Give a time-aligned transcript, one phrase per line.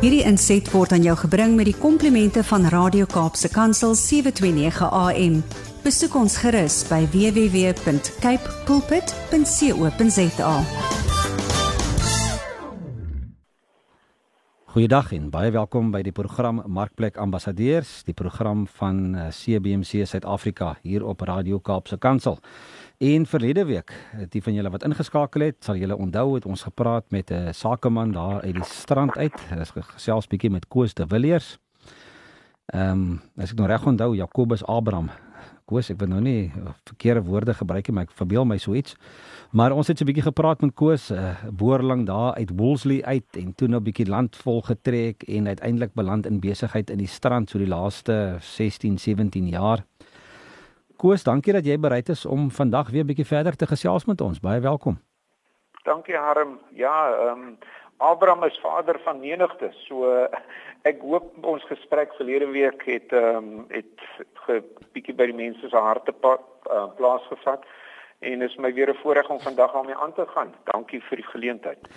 [0.00, 5.34] Hierdie inset word aan jou gebring met die komplimente van Radio Kaapse Kansel 729 AM.
[5.84, 10.54] Besoek ons gerus by www.cape pulpit.co.za.
[14.72, 21.04] Goeiedag en baie welkom by die program Markplek Ambassadeurs, die program van CBC Suid-Afrika hier
[21.04, 22.40] op Radio Kaapse Kansel.
[23.00, 23.94] En verlede week,
[24.28, 28.12] die van julle wat ingeskakel het, sal julle onthou het ons gepraat met 'n sakeman
[28.12, 29.32] daar uit die strand uit.
[29.60, 31.58] Is gesels bietjie met Koos de Villiers.
[32.66, 35.08] Ehm, um, as ek nou reg onthou, Jakobus Abraham.
[35.64, 36.52] Koos, ek wil nou nie
[36.84, 38.96] verkeerde woorde gebruik nie, maar ek verbeel my so iets.
[39.50, 43.02] Maar ons het so 'n bietjie gepraat met Koos, 'n uh, boerling daar uit Woolsley
[43.02, 46.98] uit en toe nou 'n bietjie land vol getrek en uiteindelik beland in besigheid in
[46.98, 49.84] die strand so die laaste 16, 17 jaar.
[51.00, 54.20] Koos, dankie dat jy bereid is om vandag weer 'n bietjie verder te gesels met
[54.20, 54.40] ons.
[54.40, 55.00] Baie welkom.
[55.84, 56.58] Dankie Harm.
[56.76, 57.58] Ja, ehm um,
[57.96, 59.70] Abraham is vader van menigte.
[59.88, 60.04] So
[60.90, 63.96] ek hoop ons gesprek verlede week het ehm um, het
[64.48, 66.38] 'n bietjie by die mense se harte pa,
[66.70, 67.64] uh, plaasgevat
[68.18, 70.52] en is my weer 'n voorreg om vandag aan my aan te gaan.
[70.64, 71.88] Dankie vir die geleentheid.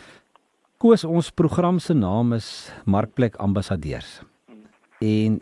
[0.78, 4.22] Koos, ons program se naam is Markplek Ambassadeurs.
[4.48, 4.64] Hmm.
[5.00, 5.42] En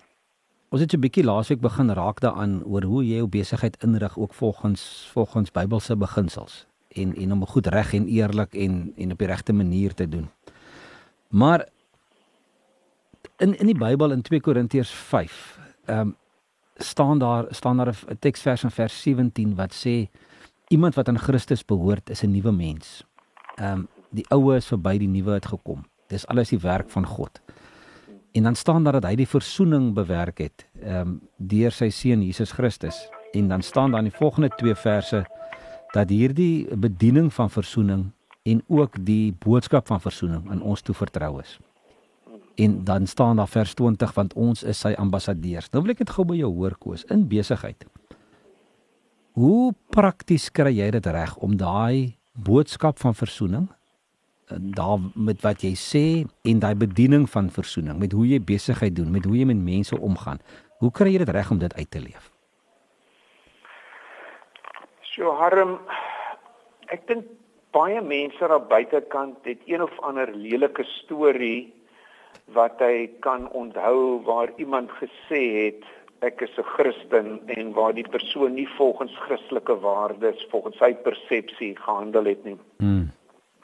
[0.71, 4.33] Ons het 'n bietjie laasweek begin raak daaraan oor hoe jy jou besigheid inrig ook
[4.33, 9.27] volgens volgens Bybelse beginsels en en om goed reg en eerlik en en op die
[9.27, 10.29] regte manier te doen.
[11.27, 11.67] Maar
[13.37, 16.15] in in die Bybel in 2 Korintiërs 5, ehm um,
[16.75, 20.09] staan daar staan daar 'n teksvers in vers 17 wat sê
[20.67, 23.03] iemand wat aan Christus behoort is 'n nuwe mens.
[23.55, 25.85] Ehm um, die ou is verby, die nuwe het gekom.
[26.07, 27.41] Dis alles die werk van God.
[28.31, 32.23] En dan staan daar dat hy die verzoening bewerk het ehm um, deur sy seun
[32.23, 33.09] Jesus Christus.
[33.31, 35.25] En dan staan daar in die volgende twee verse
[35.91, 38.11] dat hierdie bediening van verzoening
[38.43, 41.59] en ook die boodskap van verzoening aan ons toe vertrou is.
[42.55, 45.69] En dan staan daar vers 20 want ons is sy ambassadeurs.
[45.71, 47.85] Nou wil ek dit gou by jou hoor Koos in besigheid.
[49.31, 53.67] Hoe prakties kry jy dit reg om daai boodskap van verzoening
[54.59, 56.05] daar met wat jy sê
[56.43, 59.99] en daai bediening van versoening, met hoe jy besigheid doen, met hoe jy met mense
[59.99, 60.39] omgaan.
[60.79, 62.31] Hoe kry jy dit reg om dit uit te leef?
[65.13, 65.77] So harm
[66.91, 67.27] ek dink
[67.75, 71.71] baie mense daar buitekant het een of ander lelike storie
[72.55, 75.87] wat hy kan onthou waar iemand gesê het
[76.21, 81.75] ek is 'n Christen en waar die persoon nie volgens Christelike waardes volgens sy persepsie
[81.75, 82.57] gehandel het nie.
[82.77, 83.11] Hmm.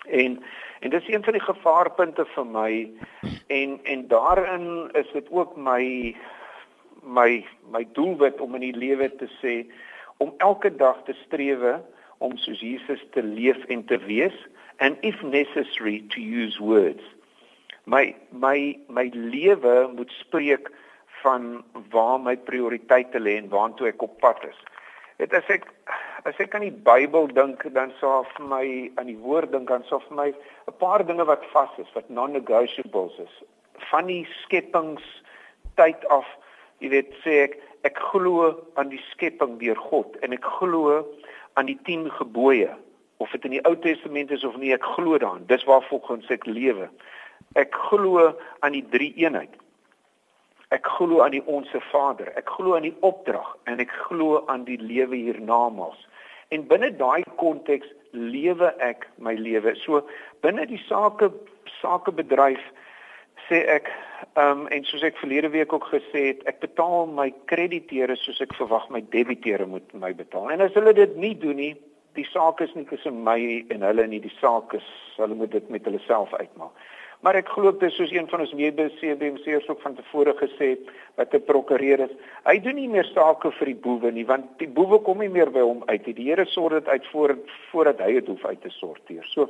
[0.07, 0.43] En
[0.79, 2.71] En dis een van die gevaarpunte vir my
[3.47, 6.15] en en daarin is dit ook my
[7.03, 9.65] my my doelwit om in die lewe te sê
[10.17, 11.81] om elke dag te strewe
[12.17, 14.37] om soos Jesus te leef en te wees
[14.77, 17.03] and if necessary to use words.
[17.85, 20.71] My my my lewe moet spreek
[21.21, 24.59] van waar my prioriteite lê en waartoe ek op pad is.
[25.17, 25.63] Dit as ek
[26.29, 28.65] as ek aan die Bybel dink, dan sou vir my
[28.99, 32.09] aan die woord dink, dan sou vir my 'n paar dinge wat vas is, wat
[32.09, 33.33] non-negotiables is.
[33.89, 35.05] Van die skepings
[35.75, 36.27] tyd af,
[36.79, 41.05] jy weet, sê ek ek glo aan die skepping deur God en ek glo
[41.55, 42.69] aan die 10 gebooie
[43.17, 45.47] of dit in die Ou Testament is of nie, ek glo daaraan.
[45.47, 46.89] Dis waarvolgens ek lewe.
[47.55, 49.53] Ek glo aan die drie eenheid.
[50.75, 52.27] Ek glo aan die onsse Vader.
[52.35, 56.01] Ek glo aan die opdrag en ek glo aan die lewe hiernamaals.
[56.51, 59.75] En binne daai konteks lewe ek my lewe.
[59.79, 60.01] So
[60.43, 61.31] binne die sake
[61.79, 62.63] sakebedryf
[63.47, 63.87] sê ek
[64.35, 68.41] ehm um, en soos ek verlede week ook gesê het, ek betaal my krediteure soos
[68.43, 70.49] ek verwag my debiteure moet my betaal.
[70.51, 71.73] En as hulle dit nie doen nie,
[72.19, 73.37] die saak is nie tussen my
[73.73, 76.73] en hulle nie, die saak is hulle moet dit met hulle self uitmaak.
[77.25, 80.89] Maar ek glo dit is soos een van ons CBMC's ook van tevore gesê het
[81.17, 82.13] wat 'n prokureur is.
[82.45, 85.51] Hy doen nie meer sake vir die boewe nie want die boewe kom nie meer
[85.51, 86.13] by hom uit nie.
[86.13, 87.37] Die Here sorg dit uit voor
[87.71, 89.25] voordat hy dit hoef uit te sorteer.
[89.25, 89.49] So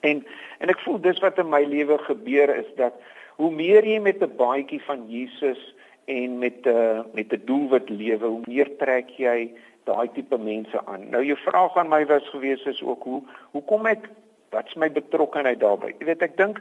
[0.00, 0.24] en
[0.58, 2.94] en ek voel dis wat in my lewe gebeur is dat
[3.36, 5.74] hoe meer jy met 'n baadjie van Jesus
[6.06, 9.52] en met 'n uh, met 'n doelwit lewe, hoe meer trek jy
[9.84, 11.10] daai tipe mense aan.
[11.10, 14.08] Nou jou vraag aan my was gewees is ook hoe hoe kom ek
[14.52, 15.94] Wat's my betrokkeheid daarbey?
[15.98, 16.60] Jy weet ek dink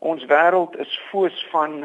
[0.00, 1.84] ons wêreld is foos van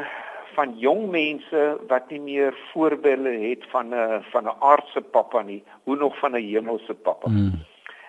[0.56, 5.62] van jong mense wat nie meer voorbeelde het van 'n van 'n aardse pappa nie,
[5.84, 7.28] hoe nog van 'n hemelse pappa.
[7.28, 7.64] Mm.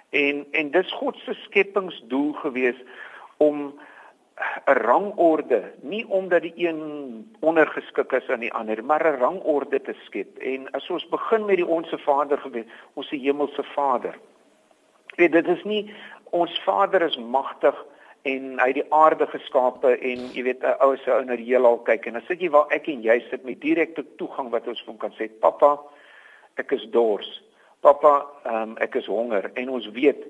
[0.10, 2.80] En en dis God se skepingsdoel gewees
[3.38, 3.74] om
[4.66, 6.80] 'n rangorde, nie omdat die een
[7.40, 10.38] ondergeskik is aan die ander, maar 'n rangorde te skep.
[10.38, 14.18] En as ons begin met die onsse Vader gewees, ons se hemelse Vader.
[15.16, 15.94] Weet dit is nie
[16.32, 17.76] ons Vader is magtig
[18.28, 21.78] en hy die aarde geskape en jy weet 'n ou se ou na die heelal
[21.88, 24.84] kyk en dan sit jy waar ek en jy sit met direkte toegang wat ons
[24.86, 25.78] van kan sê pappa
[26.58, 27.30] ek is dors.
[27.82, 29.52] Pappa um, ek is honger.
[29.56, 30.26] En ons weet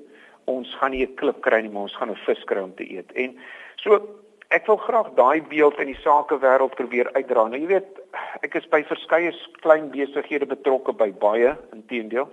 [0.45, 2.83] ons gaan nie 'n klip kry nie maar ons gaan 'n vis kry om te
[2.83, 3.11] eet.
[3.15, 3.37] En
[3.77, 4.01] so
[4.49, 7.47] ek wil graag daai beeld in die sakewêreld probeer uitdra.
[7.47, 7.99] Nou jy weet
[8.43, 12.29] ek is by verskeie klein besighede betrokke by baie inteendeel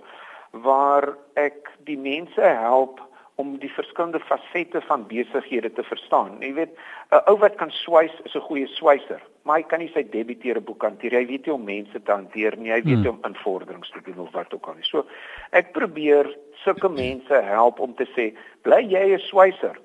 [0.51, 3.01] waar ek die mense help
[3.41, 6.37] om die verskillende fasette van besighede te verstaan.
[6.39, 6.73] Jy weet,
[7.11, 10.61] 'n ou wat kan swys is 'n goeie swyser, maar hy kan nie sy debiteure
[10.61, 11.11] boek hanteer.
[11.11, 12.71] Hy weet nie hoe om mense te hanteer nie.
[12.71, 13.19] Hy weet nie hmm.
[13.23, 14.83] om invorderings te doen of wat ook al nie.
[14.83, 15.05] So
[15.51, 19.79] ek probeer sulke mense help om te sê, bly jy 'n swyser.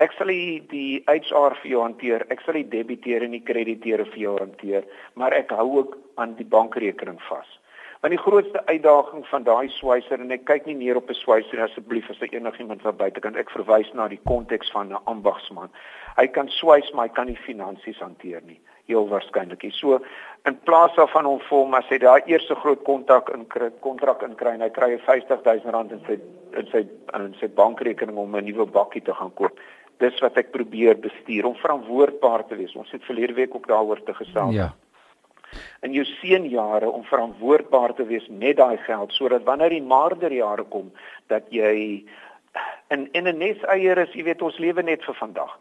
[0.00, 2.26] Ek sal die HR vir jou hanteer.
[2.30, 4.84] Ek sal die debiteure en die krediteure vir jou hanteer,
[5.14, 7.46] maar ek hou ook aan die bankrekening vas.
[8.04, 11.62] Want die grootste uitdaging van daai swyser en ek kyk nie neer op 'n swyser
[11.64, 15.70] asseblief as daar enigiemand wat buitekant ek verwys na die konteks van 'n ambagsman.
[16.16, 18.60] Hy kan swys maar hy kan nie finansies hanteer nie.
[18.84, 19.64] Heel waarskynlik.
[19.72, 20.00] So
[20.44, 23.46] in plaas daarvan om vir hom as hy daai eerste groot kontak in
[23.80, 26.20] kontrak inkry en hy kry 'n 50000 rand in sy
[26.58, 29.58] in sy in sy bankrekening om 'n nuwe bakkie te gaan koop.
[29.98, 32.76] Dis wat ek probeer bestuur om verantwoordbaar te wees.
[32.76, 34.54] Ons het verlede week ook daaroor te gesels.
[34.54, 34.74] Ja
[35.82, 40.92] in jou seunjare om verantwoordbaar te wees met daai geld sodat wanneer die maarderjare kom
[41.26, 42.04] dat jy
[42.88, 45.58] in in 'n neseier is, jy weet ons lewe net vir vandag.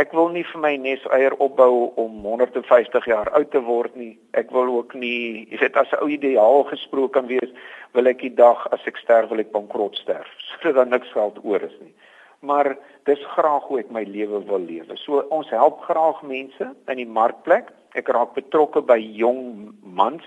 [0.00, 4.18] Ek wil nie vir my neseier opbou om 150 jaar oud te word nie.
[4.32, 7.50] Ek wil ook nie, jy weet as 'n ou ideaal gesproke kan wees,
[7.92, 11.38] wil ek die dag as ek sterf wil ek bankrot sterf sodat daar niks geld
[11.44, 11.94] oor is nie.
[12.40, 14.96] Maar dis graag hoe ek my lewe wil lewe.
[14.96, 20.24] So ons help graag mense in die markplek ek raak betrokke by jong mans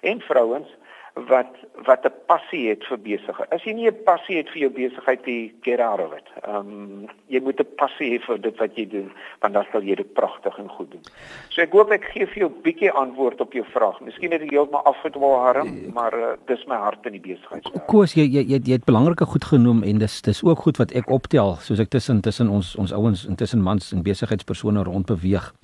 [0.00, 0.68] en vrouens
[1.26, 1.50] wat
[1.86, 3.52] wat 'n passie het vir besigheid.
[3.52, 6.28] As jy nie 'n passie het vir jou besigheid nie, get out of it.
[6.42, 9.82] Ehm um, jy moet 'n passie hê vir dit wat jy doen, want dan sal
[9.82, 11.00] jy dit pragtig en goed doen.
[11.48, 14.00] So ek hoop ek gee vir jou 'n bietjie antwoord op jou vraag.
[14.00, 17.86] Miskien het ek heeltemal afgedwaal harm, maar uh, dis my hart in die besigheid.
[17.86, 20.92] Koos, jy jy jy, jy het belangrike goed genoem en dis dis ook goed wat
[20.92, 25.54] ek optel, soos ek tussen tussen ons ons ouens intussen mans en besigheidspersone rond beweeg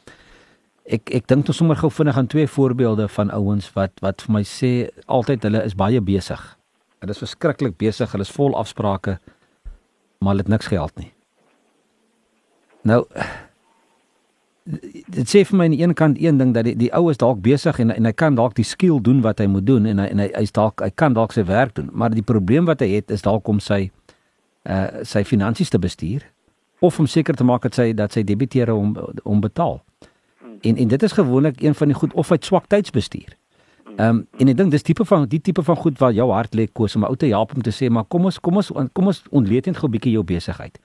[0.84, 4.36] ek ek dink ons sommer gou vinnig aan twee voorbeelde van ouens wat wat vir
[4.36, 4.72] my sê
[5.06, 6.42] altyd hulle is baie besig.
[7.00, 9.18] Hulle is verskriklik besig, hulle is vol afsprake,
[10.20, 11.10] maar hulle het niks geld nie.
[12.84, 13.04] Nou
[14.64, 17.20] dit sê vir my aan die een kant een ding dat die die ou is
[17.20, 20.00] dalk besig en en hy kan dalk die skill doen wat hy moet doen en
[20.00, 22.80] hy en hy hy's dalk hy kan dalk sy werk doen, maar die probleem wat
[22.80, 23.90] hy het is dalk om sy
[24.64, 26.24] uh sy finansies te bestuur
[26.80, 29.82] of om seker te maak dat sy dat sy debiteure hom hom betaal.
[30.64, 33.36] En en dit is gewoonlik een van die goed of uit swak tydsbestuur.
[33.96, 36.56] Ehm um, en ek dink dis tipe van die tipe van goed waar jou hart
[36.58, 39.10] lê koes om ou te help om te sê maar kom ons kom ons kom
[39.12, 40.80] ons ontleed net gou 'n bietjie jou besigheid.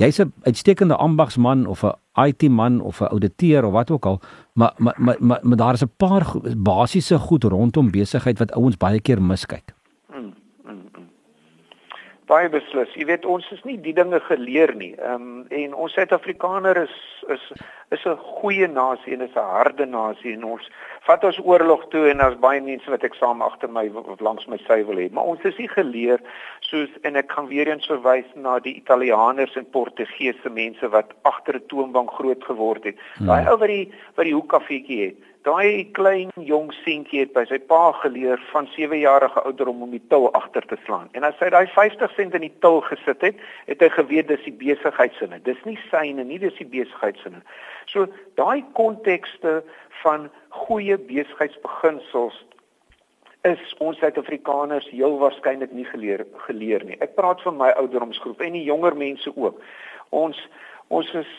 [0.00, 1.92] Jy's 'n uitstekende ambagsman of 'n
[2.26, 4.20] IT man of 'n ouditeur of wat ook al,
[4.52, 6.24] maar maar maar maar, maar daar is 'n paar
[6.56, 9.74] basiese goed rondom besigheid wat ouens baie keer miskyk.
[12.34, 12.90] Baie beslis.
[12.98, 14.94] Jy weet ons is nie die dinge geleer nie.
[14.98, 16.94] Ehm um, en ons Suid-Afrikaner is
[17.34, 17.44] is
[17.94, 20.70] is 'n goeie nasie en is 'n harde nasie en ons
[21.06, 24.46] vat ons oorlog toe en daar's baie mense wat ek saam agter my of langs
[24.46, 26.20] my sy wil hê maar ons is nie geleer
[26.60, 31.54] soos en ek kan weer eens verwys na die Italianers en Portugese mense wat agter
[31.56, 33.26] 'n toonbank groot geword het hmm.
[33.26, 37.58] daai ou wat die wat die hoekkafeetjie het daai klein jong seentjie het by sy
[37.68, 41.10] pa geleer van 7 jarige ouderdom om die til agter te slaan.
[41.12, 44.46] En as hy daai 50 sent in die til gesit het, het hy geweet dis
[44.46, 45.42] die besigheidsinne.
[45.44, 47.44] Dis nie syne nie, dis die besigheidsinne.
[47.92, 48.08] So
[48.40, 49.60] daai kontekste
[50.00, 50.30] van
[50.64, 52.40] goeie besigheidsbeginsels
[53.44, 56.96] is ons Suid-Afrikaners heel waarskynlik nie geleer geleer nie.
[57.04, 59.60] Ek praat van my ouderdomsgroep en die jonger mense ook.
[60.16, 60.40] Ons
[60.88, 61.32] ons is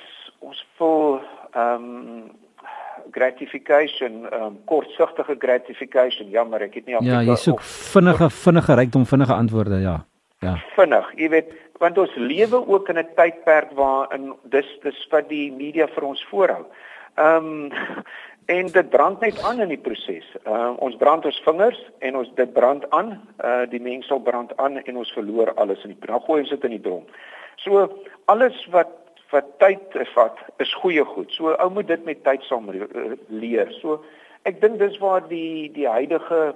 [0.46, 1.22] ons voel
[1.58, 2.26] ehm um,
[3.12, 6.30] gratification, um, kortsigtige gratification.
[6.30, 10.06] Jammer, ek het nie Ja, jy soek vinnige vinnige rykdom, vinnige antwoorde, ja.
[10.44, 10.56] Ja.
[10.76, 15.52] Vinnig, jy weet, want ons lewe ook in 'n tydperk waarin dis dis wat die
[15.52, 16.66] media vir ons voorhou.
[17.16, 17.72] Ehm um,
[18.58, 20.26] en dit brand net aan in die proses.
[20.44, 23.22] Ehm uh, ons brand ons vingers en ons dit brand aan.
[23.44, 26.24] Uh die mengsel brand aan en ons verloor alles in die brand.
[26.24, 27.08] Gooi ons dit in die bron.
[27.56, 27.90] So
[28.26, 28.92] alles wat
[29.32, 31.32] wat tyd vat is goeie goed.
[31.32, 32.70] So ou moet dit met tyd saam
[33.28, 33.72] leer.
[33.82, 34.04] So
[34.44, 36.54] ek dink dis waar die die huidige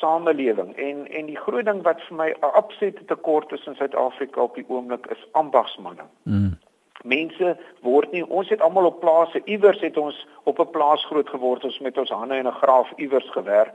[0.00, 4.40] samelewing en en die groot ding wat vir my 'n absolute tekort is in Suid-Afrika
[4.40, 6.06] op die oomblik is ambagsmanne.
[6.22, 6.58] Mm.
[7.02, 11.28] Mense word nie ons het almal op plase iewers het ons op 'n plaas groot
[11.28, 13.74] geword ons met ons hande in 'n graaf iewers gewerk.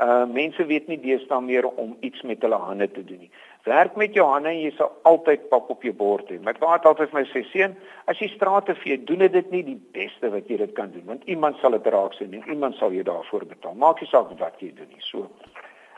[0.00, 3.30] Uh mense weet nie deesdae meer om iets met hulle hande te doen nie.
[3.64, 6.36] Werk met jou hande en jy sal altyd pap op jou bord hê.
[6.44, 7.76] My pa het altyd vir my sê, seun,
[8.12, 11.24] as jy strate vee, doen dit nie die beste wat jy dit kan doen, want
[11.24, 13.78] iemand sal dit raak sien en iemand sal jou daarvoor betaal.
[13.80, 15.00] Maak nie saak wat jy doen nie.
[15.08, 15.30] So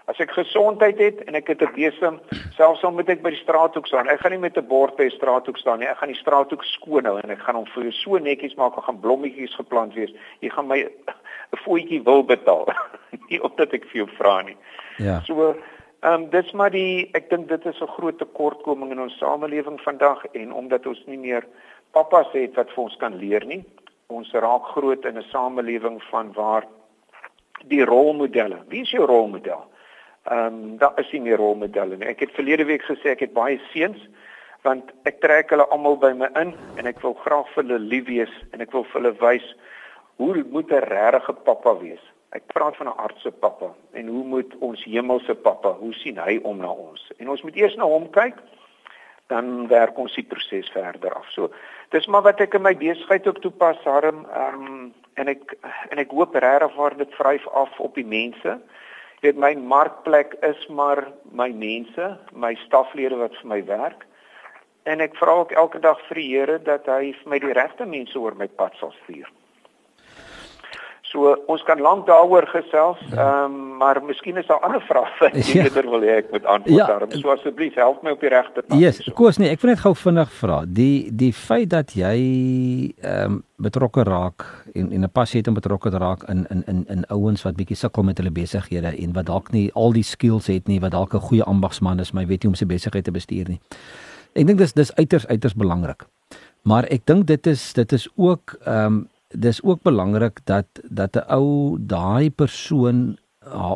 [0.07, 2.21] As ek gesondheid het en ek het 'n besem,
[2.55, 5.09] selfs al moet ek by die straathoek staan, ek gaan nie met 'n bord by
[5.09, 5.89] die straathoek staan nie.
[5.89, 8.79] Ek gaan die straathoek skoon hou en ek gaan hom vir jou so netjies maak,
[8.79, 10.15] ek gaan blommetjies geplant wees.
[10.41, 10.79] Jy gaan my
[11.53, 12.67] 'n voetjie wil betaal.
[13.31, 14.57] nie omdat ek vir jou vra nie.
[14.99, 15.21] Ja.
[15.27, 15.57] So
[16.07, 19.81] Ehm um, dis maar die ek dink dit is 'n groot tekortkoming in ons samelewing
[19.83, 21.47] vandag en omdat ons nie meer
[21.91, 23.65] pappas het wat vir ons kan leer nie.
[24.07, 26.65] Ons raak groot in 'n samelewing van waar
[27.65, 28.59] die rolmodelle.
[28.69, 29.67] Wie is jou rolmodel?
[30.31, 32.09] Ehm um, daar is nie meer rolmodelle nie.
[32.09, 34.09] Ek het verlede week gesê ek het baie seuns
[34.63, 38.07] want ek trek hulle almal by my in en ek wil graag vir hulle lief
[38.07, 39.57] wees en ek wil vir hulle wys
[40.17, 42.16] hoe moet 'n regte pappa wees.
[42.37, 46.38] Ek praat van 'n aardse pappa en hoe moet ons hemelse pappa, hoe sien hy
[46.43, 47.11] om na ons?
[47.19, 48.37] En ons moet eers na hom kyk
[49.26, 51.26] dan werk ons die proses verder af.
[51.35, 51.50] So,
[51.95, 55.55] dis maar wat ek in my besigheid ook toepas, harm ehm um, en ek
[55.90, 58.59] en ek hoop regtig waar dit vryf af op die mense.
[59.23, 64.05] Jy weet my markplek is maar my mense, my staflede wat vir my werk.
[64.85, 67.88] En ek vra ook elke dag vir die Here dat hy vir my die regte
[67.88, 69.33] mense oor my pad sal stuur.
[71.17, 73.17] So ons kan lank daaroor gesels, ja.
[73.17, 75.65] ehm um, maar miskien is daar ander vrae wat jy ja.
[75.65, 76.87] eerder wil hê ek moet antwoord ja.
[76.91, 77.15] daarop.
[77.17, 78.77] So asseblief help my op die regte pad.
[78.77, 80.59] Ja, yes, koes nee, ek wil net gou vinnig vra.
[80.81, 82.17] Die die feit dat jy
[83.01, 84.45] ehm um, betrokke raak
[84.77, 87.57] en en 'n passie het om betrokke te raak in in in in ouens wat
[87.57, 90.93] bietjie sukkel met hulle besighede en wat dalk nie al die skills het nie, wat
[90.93, 93.61] dalk 'n goeie ambagsman is, maar weet nie hoe om sy besigheid te bestuur nie.
[94.35, 96.05] Ek dink dis dis uiters uiters belangrik.
[96.63, 99.09] Maar ek dink dit is dit is ook ehm um,
[99.40, 103.19] dis ook belangrik dat dat 'n ou daai persoon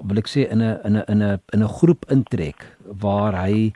[0.07, 3.73] wil ek sê in 'n in 'n in 'n in 'n groep intrek waar hy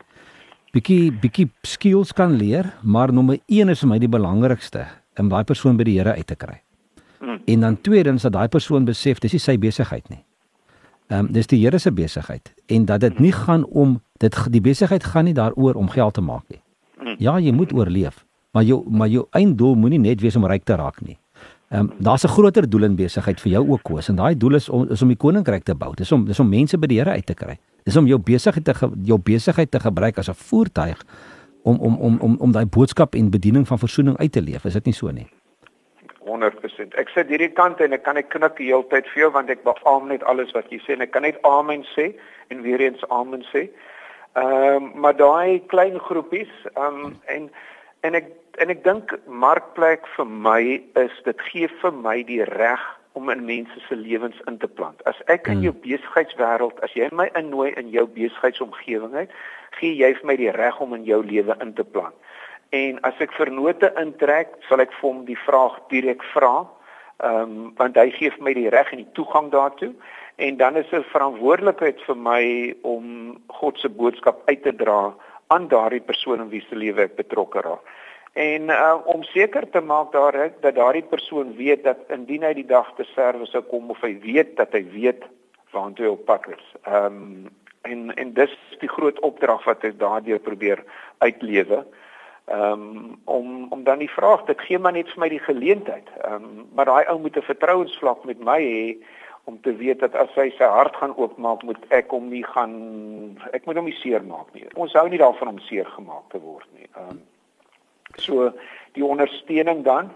[0.74, 4.86] bietjie bietjie skills kan leer, maar nommer 1 is vir my die belangrikste
[5.18, 6.60] om daai persoon by die Here uit te kry.
[7.20, 7.40] Hmm.
[7.46, 10.24] En dan tweedens dat daai persoon besef dis nie sy besigheid nie.
[11.08, 14.60] Ehm um, dis die Here se besigheid en dat dit nie gaan om dit die
[14.60, 16.62] besigheid gaan nie daaroor om geld te maak nie.
[16.98, 17.16] Hmm.
[17.18, 20.74] Ja, jy moet oorleef, maar jou maar jou einddoel moenie net wees om ryk te
[20.74, 21.18] raak nie.
[21.74, 24.54] Ehm um, daar's 'n groter doel in besigheid vir jou ook koes en daai doel
[24.54, 25.94] is om is om die koninkryk te bou.
[25.94, 27.58] Dis om dis om mense by die Here uit te kry.
[27.82, 31.04] Dis om jou besigheid te jou besigheid te gebruik as 'n voertuig
[31.62, 34.64] om om om om om daai boodskap en bediening van verzoening uit te leef.
[34.64, 35.26] Is dit nie so nie?
[36.24, 36.94] 100%.
[36.94, 39.50] Ek sit hierdie kant en ek kan net knik die hele tyd vir jou want
[39.50, 42.14] ek beamoen net alles wat jy sê en ek kan net amen sê
[42.48, 43.68] en weer eens amen sê.
[44.36, 47.50] Ehm um, maar daai klein groepies ehm um, en
[48.04, 48.32] en ek
[48.62, 50.60] en ek dink markplek vir my
[51.00, 52.82] is dit gee vir my die reg
[53.18, 55.02] om in mense se lewens in te plant.
[55.10, 55.64] As ek in hmm.
[55.66, 59.34] jou besigheidswêreld, as jy my innooi in jou besigheidsomgewing uit,
[59.78, 62.14] gee jy vir my die reg om in jou lewe in te plant.
[62.74, 66.56] En as ek vernote intrek, sal ek vir hom die vraag direk vra.
[67.22, 69.92] Ehm um, want hy gee vir my die reg en die toegang daartoe
[70.36, 72.42] en dan is dit verantwoordelikheid vir my
[72.82, 75.14] om God se boodskap uit te dra
[75.46, 77.84] aan daardie persoon in wie se lewe ek betrokke raak
[78.34, 82.66] en uh, om seker te maak daar dat daardie persoon weet dat indien hy die
[82.66, 85.22] dag te serve sou kom of hy weet dat hy weet
[85.74, 86.64] waartoe hy op pad is.
[86.84, 87.52] Ehm um,
[87.84, 90.80] en en dis die groot opdrag wat ek daardeur probeer
[91.22, 91.84] uitlewe.
[92.50, 96.10] Ehm um, om om dan die vraag te gee maar net vir my die geleentheid.
[96.24, 98.86] Ehm um, maar daai ou moet 'n vertrouensvlak met my hê
[99.44, 102.74] om te weet dat as hy sy hart gaan oopmaak moet ek hom nie gaan
[103.52, 104.64] ek moet hom nie seermaak nie.
[104.74, 106.88] Ons hou nie daarvan om seer gemaak te word nie.
[106.96, 107.22] Ehm um,
[108.16, 108.52] So
[108.94, 110.10] die ondersteuning dan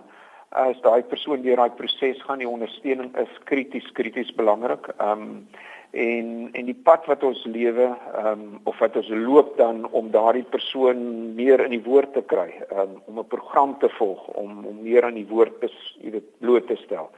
[0.57, 4.93] as daai persoon deur daai proses gaan, die ondersteuning is krities krities belangrik.
[4.99, 5.49] Ehm um,
[5.97, 10.11] en en die pad wat ons lewe ehm um, of wat ons loop dan om
[10.13, 11.01] daardie persoon
[11.35, 15.05] meer in die woord te kry, um, om 'n program te volg om om meer
[15.05, 17.11] aan die woord is, jy weet, bloot te stel.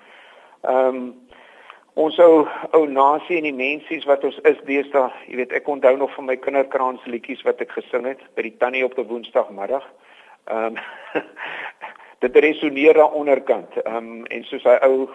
[0.62, 1.14] Ehm um,
[2.00, 2.44] ons ou
[2.76, 6.28] ou nasie en die mensies wat ons is deesdae, jy weet, ek onthou nog van
[6.30, 9.84] my kinderkrans liedjies wat ek gesing het by die tannie op 'n woensdagmiddag.
[10.48, 10.80] Ehm um,
[12.24, 13.76] dit resoneer daar onderkant.
[13.84, 15.08] Ehm um, en soos hy ou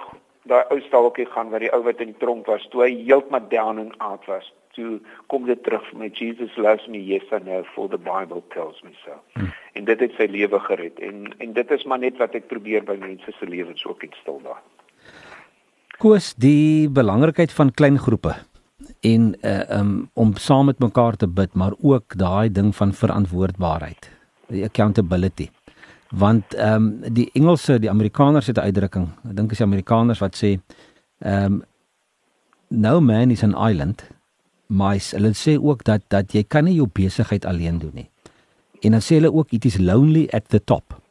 [0.45, 3.49] daai ou staaltjie gaan waar die ou wat in die tronk was, toe hy heeltemal
[3.49, 7.39] down and out was, toe kom dit terug vir my Jesus loves me yes I
[7.39, 9.17] know for the Bible tells me so.
[9.33, 9.51] Hmm.
[9.73, 12.83] En dit het sy lewe gered en en dit is maar net wat ek probeer
[12.83, 14.61] by mense se lewens ook instel daar.
[15.97, 18.35] Koos die belangrikheid van klein groepe
[19.05, 24.09] en uh, um, om saam met mekaar te bid maar ook daai ding van verantwoordbaarheid
[24.53, 25.49] die accountability
[26.09, 30.19] want ehm um, die Engelse die Amerikaners het 'n uitdrukking ek dink is die Amerikaners
[30.19, 30.59] wat sê
[31.19, 31.63] ehm um,
[32.67, 34.03] no man is an island
[34.67, 38.09] maar hulle sê ook dat dat jy kan nie jou besigheid alleen doen nie.
[38.81, 41.01] En dan sê hulle ook it is lonely at the top.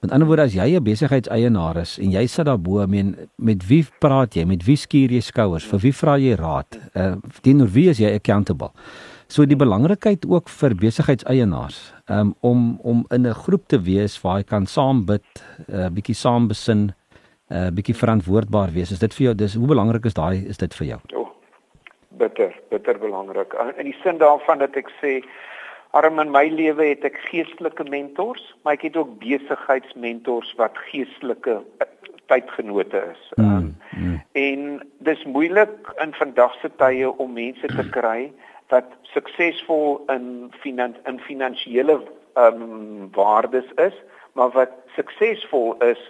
[0.00, 3.16] Met ander woorde as jy 'n besigheidseienaar is en jy sit daar bo, I mean,
[3.36, 4.44] met wie praat jy?
[4.44, 5.64] Met wie skuur jy skouers?
[5.64, 6.78] Vir wie vra jy raad?
[6.94, 8.70] Uh teenoor wie is jy accountable?
[9.26, 14.38] So die belangrikheid ook vir besigheidseienaars um, om om in 'n groep te wees waar
[14.38, 15.24] jy kan saam bid,
[15.68, 16.92] 'n uh, bietjie saam besin,
[17.50, 18.90] 'n uh, bietjie verantwoordbaar wees.
[18.90, 19.34] Is dit vir jou?
[19.34, 21.00] Dis hoe belangrik is daai is dit vir jou?
[21.14, 21.28] Oh,
[22.18, 23.54] bitter, bitter belangrik.
[23.78, 25.24] In die sin daarvan dat ek sê
[25.96, 31.60] arm in my lewe het ek geestelike mentors, maar ek het ook besigheidsmentors wat geestelike
[31.84, 31.88] eh,
[32.30, 33.22] tydgenote is.
[33.36, 34.18] Mm, um, mm.
[34.32, 34.60] En
[35.08, 38.32] dis moeilik in vandag se tye om mense te kry
[38.72, 42.00] wat suksesvol in finan in finansiële
[42.36, 43.94] ehm um, waardes is,
[44.34, 46.02] maar wat suksesvol is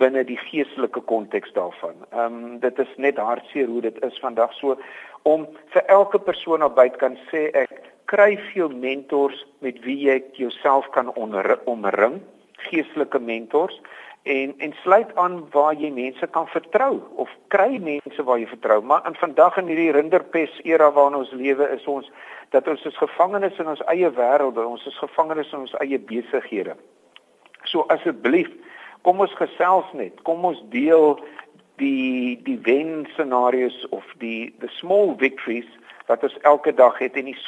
[0.00, 1.94] binne die geestelike konteks daarvan.
[2.10, 4.78] Ehm um, dit is net hartseer hoe dit is vandag so
[5.22, 10.18] om vir elke persoon op buite kan sê ek kry veel mentors met wie jy
[10.38, 12.20] jouself kan omring,
[12.68, 13.76] geestelike mentors
[14.22, 18.82] en en sluit aan waar jy mense kan vertrou of kry mense waar jy vertrou.
[18.82, 22.10] Maar in vandag in hierdie rinderpes era waarin ons lewe is ons
[22.50, 26.74] dat ons is gevangenes in ons eie wêrelde, ons is gevangenes in ons eie besighede.
[27.70, 28.50] So asseblief,
[29.06, 31.14] kom ons gesels net, kom ons deel
[31.80, 35.68] die die wen scenario's of die the small victories
[36.10, 37.38] wat ons elke dag het en die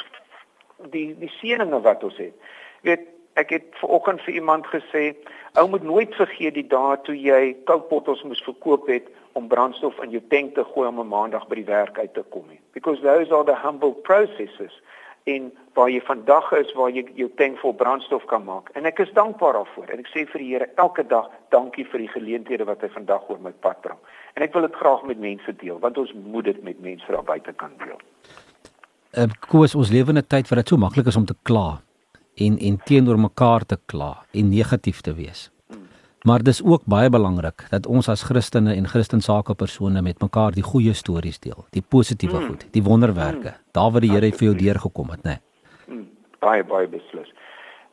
[0.91, 2.33] die die seëninge wat ons het.
[2.81, 3.07] Jy weet,
[3.39, 5.15] ek het vanoggend vir iemand gesê,
[5.57, 10.13] ou moet nooit vergeet die dae toe jy koupbottels moes verkoop het om brandstof in
[10.13, 12.59] jou tank te gooi om 'n maandag by die werk uit te kom nie.
[12.73, 14.81] Because those are the humble processes
[15.23, 18.69] en waar jy vandag is waar jy jou tank vol brandstof kan maak.
[18.73, 19.89] En ek is dankbaar daarvoor.
[19.89, 23.29] En ek sê vir die Here elke dag dankie vir die geleenthede wat hy vandag
[23.29, 23.99] oor my pad bring.
[24.33, 27.23] En ek wil dit graag met mense deel want ons moet dit met mense daar
[27.23, 28.01] buite kan deel
[29.17, 31.81] uh, koos ons lewe in 'n tyd waar dit so maklik is om te kla
[32.35, 35.51] en en teenoor mekaar te kla en negatief te wees.
[36.23, 40.63] Maar dis ook baie belangrik dat ons as Christene en Christensake persone met mekaar die
[40.63, 42.47] goeie stories deel, die positiewe mm.
[42.47, 43.71] goed, die wonderwerke, mm.
[43.71, 45.35] daar waar die Here vir jou deurgekom het, né?
[45.87, 45.97] Nee.
[45.97, 46.07] Mm.
[46.39, 47.27] Baie baie beslis.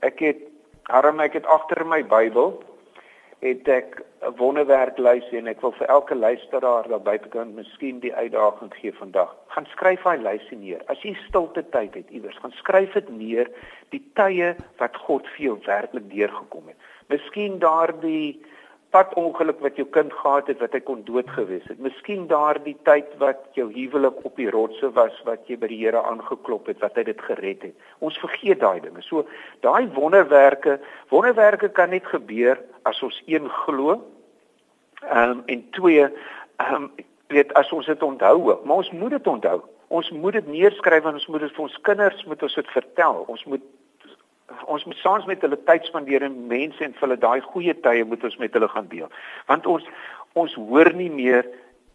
[0.00, 0.46] Ek het
[0.90, 2.54] Harm ek het agter my Bybel
[3.40, 8.14] het ek 'n wonderwerk lys en ek wil vir elke luisteraar daar buitekant miskien die
[8.14, 9.36] uitdaging gee vandag.
[9.46, 10.82] Gaan skryf daai lysie neer.
[10.86, 13.50] As jy stilte tyd het iewers, gaan skryf dit neer
[13.88, 16.76] die tye wat God vir jou werklik deurgekom het.
[17.08, 18.42] Miskien daardie
[18.90, 21.78] padongeluk wat jou kind gehad het wat hy kon dood gewees het.
[21.82, 26.02] Miskien daardie tyd wat jou huwelik op die rotse was wat jy by die Here
[26.02, 27.86] aangeklop het wat hy dit gered het.
[28.02, 29.02] Ons vergeet daai dinge.
[29.06, 29.26] So
[29.66, 30.80] daai wonderwerke,
[31.14, 34.00] wonderwerke kan net gebeur as ons een glo.
[35.06, 36.08] Ehm um, en twee,
[36.58, 36.90] ehm um,
[37.30, 39.60] weet as ons dit onthou ook, maar ons moet dit onthou.
[39.88, 43.24] Ons moet dit neerskryf en ons moet dit vir ons kinders moet ons dit vertel.
[43.30, 43.62] Ons moet
[44.66, 48.04] ons moet saans met hulle tyd spandeer en mense en vir hulle daai goeie tye
[48.04, 49.10] moet ons met hulle gaan deel.
[49.50, 49.86] Want ons
[50.38, 51.46] ons hoor nie meer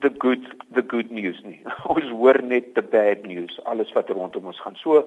[0.03, 0.43] the good
[0.75, 1.61] the good news nie.
[1.93, 4.75] Ons hoor net the bad news, alles wat rondom ons gaan.
[4.81, 5.05] So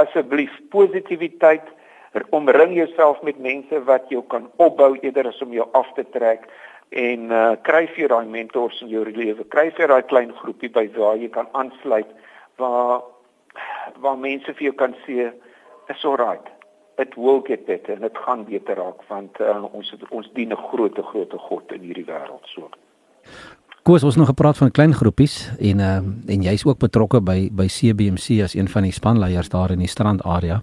[0.00, 1.66] asseblief positiwiteit
[2.30, 6.46] omring jouself met mense wat jou kan opbou eerder as om jou af te trek
[6.96, 9.44] en uh, kry vir daai mentors in jou lewe.
[9.52, 12.08] Kry vir daai klein groepie by waar jy kan aansluit
[12.62, 13.02] waar
[13.98, 15.32] waar mense vir jou kan sê
[15.90, 16.57] is alright
[16.98, 20.52] it will get better en dit gaan beter raak want uh, ons het, ons dien
[20.52, 22.70] 'n groot groot God in hierdie wêreld so.
[23.82, 25.96] Koos ons nog gepraat van klein groepies en uh,
[26.34, 29.88] en jy's ook betrokke by by CBMC as een van die spanleiers daar in die
[29.88, 30.62] strand area.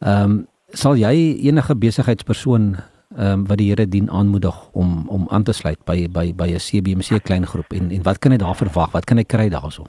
[0.00, 2.76] Ehm um, sal jy enige besigheidspersoon
[3.16, 6.48] ehm um, wat die Here dien aanmoedig om om aan te sluit by by by
[6.52, 8.90] 'n CBMC klein groep en en wat kan hy daar verwag?
[8.92, 9.84] Wat kan hy kry daarso?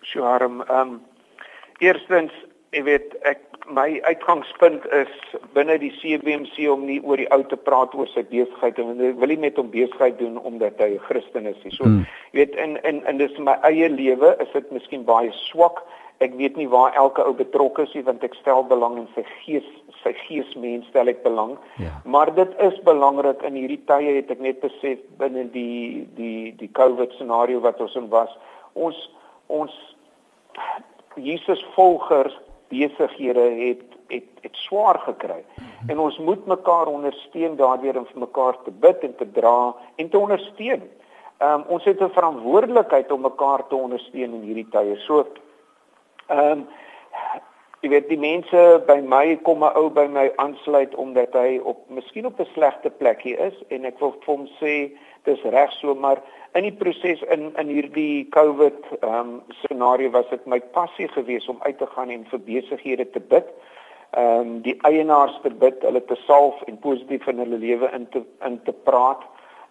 [0.00, 1.00] Sure, ehm um,
[1.78, 2.32] eerstens,
[2.70, 5.12] ek weet ek my uitgangspunt is
[5.52, 9.20] binne die CBMC om nie oor die ou te praat oor sy besigheid en ek
[9.20, 11.72] wil nie met hom besigheid doen omdat hy 'n Christen is nie.
[11.76, 12.06] So, mm.
[12.32, 15.84] jy weet in in in dis my eie lewe is dit miskien baie swak.
[16.20, 19.24] Ek weet nie waar elke ou betrokke is nie want ek stel belang in sy
[19.44, 19.68] gees,
[20.02, 21.58] sy geesmens stel ek belang.
[21.78, 22.00] Ja.
[22.04, 26.72] Maar dit is belangrik in hierdie tye het ek net besef binne die die die
[26.72, 28.30] COVID scenario wat ons in was.
[28.74, 29.10] Ons
[29.46, 29.72] ons
[31.16, 32.34] Jesus volgers
[32.68, 35.44] besighede het het het swaar gekry.
[35.86, 40.08] En ons moet mekaar ondersteun daardeur om vir mekaar te bid en te dra en
[40.08, 40.82] te ondersteun.
[41.38, 44.96] Ehm um, ons het 'n verantwoordelikheid om mekaar te ondersteun in hierdie tye.
[44.96, 45.26] So
[46.26, 46.66] ehm um,
[47.80, 51.78] jy weet die mense by my kom 'n ou by my aansluit omdat hy op
[51.88, 54.90] miskien op 'n slegte plekie is en ek wil vir hom sê
[55.24, 56.18] dis reg so maar
[56.54, 61.48] in die proses in in hierdie COVID ehm um, scenario was dit my passie geweest
[61.48, 63.46] om uit te gaan en vir besighede te bid.
[64.10, 68.08] Ehm um, die eienaars te bid, hulle te salf en positief in hulle lewe in
[68.08, 69.22] te in te praat.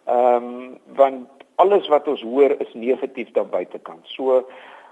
[0.05, 4.05] Ehm um, want alles wat ons hoor is negatief daar buitekant.
[4.05, 4.43] So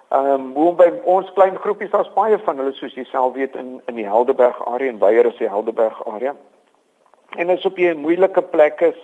[0.09, 3.55] Ehm um, hoe by ons klein groepies daar's baie van hulle soos jy self weet
[3.57, 6.35] in in die Helderberg area en Beier is die Helderberg area.
[7.41, 8.99] En as op jy moeilike plek is,